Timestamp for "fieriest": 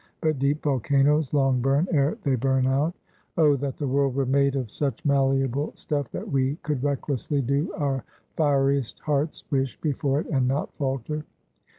8.35-8.99